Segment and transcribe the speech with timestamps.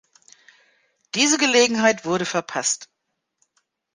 [1.13, 2.89] Diese Gelegenheit wurde verpasst!